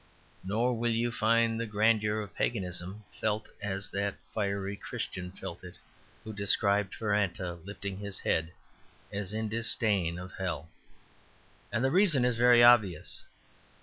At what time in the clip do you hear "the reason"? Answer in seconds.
11.85-12.25